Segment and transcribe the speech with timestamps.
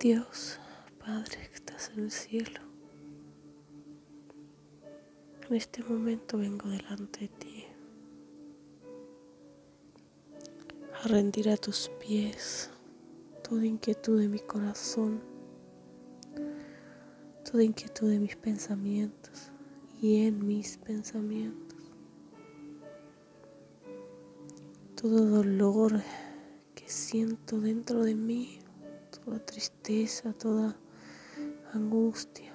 [0.00, 0.58] Dios,
[0.98, 2.62] Padre que estás en el cielo,
[5.46, 7.64] en este momento vengo delante de ti
[10.94, 12.70] a rendir a tus pies
[13.46, 15.20] toda inquietud de mi corazón,
[17.44, 19.50] toda inquietud de mis pensamientos
[20.00, 21.78] y en mis pensamientos,
[24.94, 26.00] todo dolor
[26.74, 28.60] que siento dentro de mí,
[29.24, 30.76] toda tristeza, toda
[31.72, 32.54] angustia,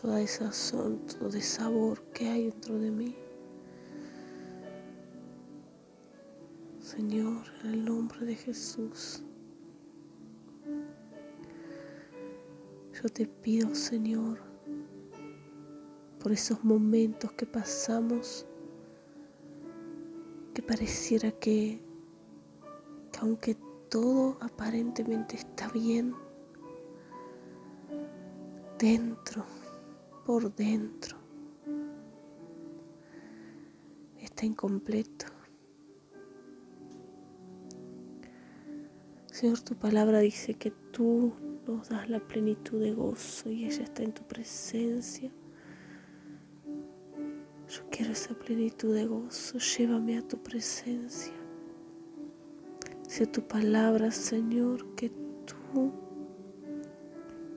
[0.00, 3.16] toda esa son, todo ese sabor que hay dentro de mí.
[6.80, 9.22] Señor, en el nombre de Jesús.
[13.02, 14.38] Yo te pido, Señor,
[16.18, 18.44] por esos momentos que pasamos,
[20.52, 21.89] que pareciera que, que
[23.20, 23.56] aunque
[23.90, 26.14] todo aparentemente está bien,
[28.78, 29.44] dentro,
[30.24, 31.18] por dentro,
[34.18, 35.26] está incompleto.
[39.30, 41.34] Señor, tu palabra dice que tú
[41.66, 45.30] nos das la plenitud de gozo y ella está en tu presencia.
[47.68, 51.39] Yo quiero esa plenitud de gozo, llévame a tu presencia.
[53.10, 55.10] Sea tu palabra, Señor, que
[55.44, 55.90] tú,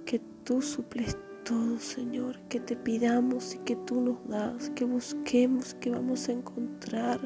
[0.04, 1.16] que tú suples
[1.46, 6.32] todo, Señor, que te pidamos y que tú nos das, que busquemos, que vamos a
[6.32, 7.20] encontrar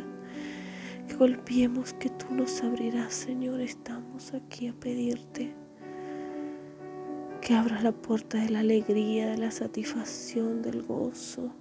[1.07, 3.61] que golpeemos, que tú nos abrirás, Señor.
[3.61, 5.55] Estamos aquí a pedirte
[7.39, 11.53] que abras la puerta de la alegría, de la satisfacción, del gozo,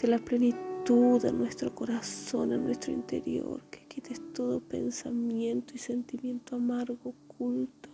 [0.00, 6.56] de la plenitud de nuestro corazón, en nuestro interior, que quites todo pensamiento y sentimiento
[6.56, 7.90] amargo, oculto,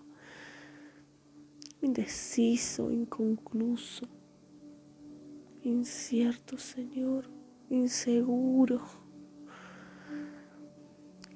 [1.82, 4.06] indeciso, inconcluso,
[5.64, 7.28] incierto, Señor,
[7.68, 8.80] inseguro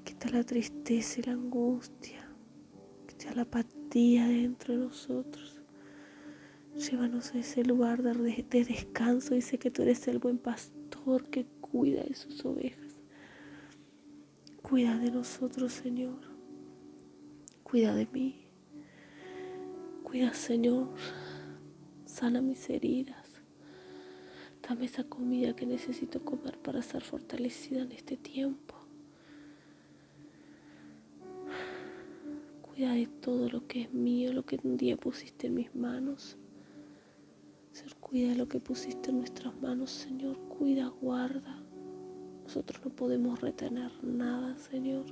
[0.04, 2.30] quita la tristeza y la angustia,
[3.08, 5.57] quita la apatía dentro de nosotros.
[6.78, 9.34] Llévanos a ese lugar de, descanso.
[9.34, 13.00] Dice que tú eres el buen pastor que cuida de sus ovejas.
[14.62, 16.20] Cuida de nosotros, Señor.
[17.64, 18.46] Cuida de mí.
[20.04, 20.88] Cuida, Señor.
[22.06, 23.26] Sana mis heridas.
[24.62, 28.76] Dame esa comida que necesito comer para ser fortalecida en este tiempo.
[32.62, 36.38] Cuida de todo lo que es mío, lo que un día pusiste en mis manos.
[37.78, 40.36] Señor, cuida lo que pusiste en nuestras manos, Señor.
[40.48, 41.62] Cuida, guarda.
[42.42, 45.04] Nosotros no podemos retener nada, Señor.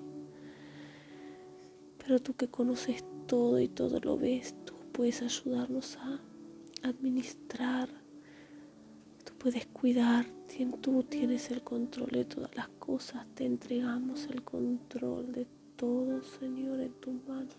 [1.98, 6.20] Pero tú que conoces todo y todo lo ves, tú puedes ayudarnos a
[6.82, 7.88] administrar.
[9.24, 10.26] Tú puedes cuidar.
[10.80, 13.28] Tú tienes el control de todas las cosas.
[13.36, 15.46] Te entregamos el control de
[15.76, 17.54] todo, Señor, en tus manos.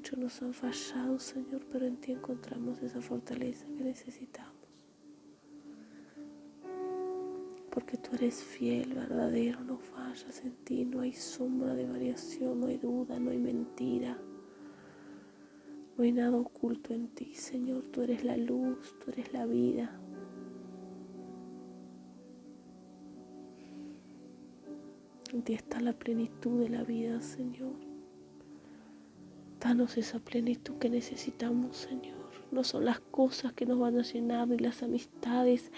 [0.00, 4.56] Muchos nos han fallado, Señor, pero en ti encontramos esa fortaleza que necesitamos.
[7.70, 12.68] Porque tú eres fiel, verdadero, no fallas en ti, no hay sombra de variación, no
[12.68, 14.18] hay duda, no hay mentira.
[15.98, 17.82] No hay nada oculto en ti, Señor.
[17.92, 20.00] Tú eres la luz, tú eres la vida.
[25.34, 27.89] En ti está la plenitud de la vida, Señor.
[29.60, 32.18] Danos esa plenitud que necesitamos, Señor.
[32.50, 35.70] No son las cosas que nos van a llenar, ni las amistades,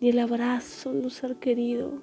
[0.00, 2.00] ni el abrazo de un ser querido,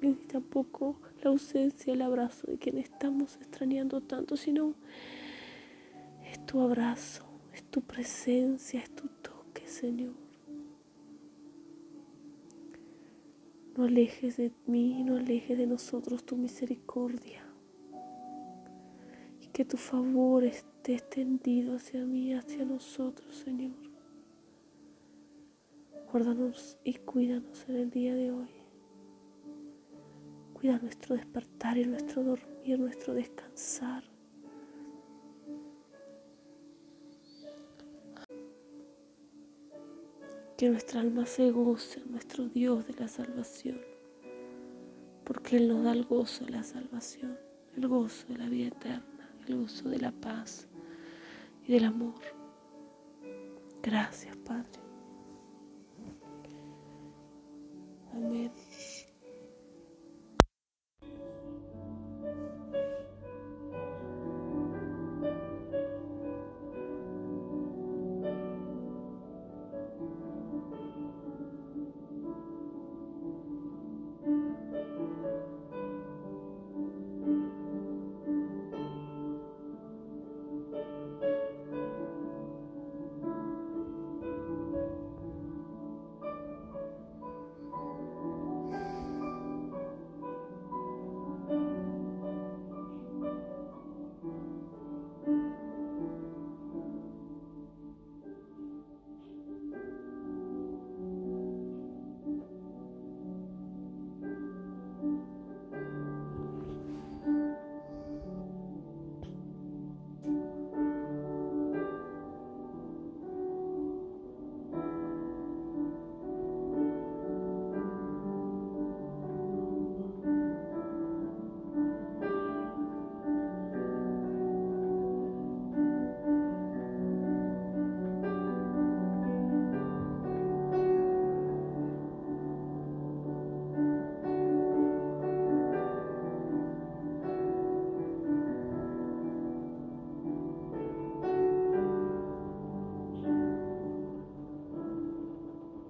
[0.00, 4.74] ni tampoco la ausencia, el abrazo de quien estamos extrañando tanto, sino
[6.24, 10.14] es tu abrazo, es tu presencia, es tu toque, Señor.
[13.76, 17.49] No alejes de mí, no alejes de nosotros tu misericordia.
[19.52, 23.72] Que tu favor esté extendido hacia mí, hacia nosotros, Señor.
[26.10, 28.50] Guárdanos y cuídanos en el día de hoy.
[30.54, 34.04] Cuida nuestro despertar y nuestro dormir, nuestro descansar.
[40.60, 43.80] que nuestra alma se goce nuestro Dios de la salvación,
[45.24, 47.38] porque Él nos da el gozo de la salvación,
[47.78, 49.09] el gozo de la vida eterna,
[49.54, 50.68] gozo de la paz
[51.66, 52.20] y del amor.
[53.82, 54.89] Gracias, Padre.